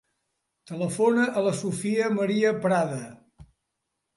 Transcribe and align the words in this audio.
Telefona 0.69 1.27
a 1.27 1.43
la 1.49 1.53
Sofia 1.59 2.09
maria 2.21 2.55
Prada. 2.65 3.01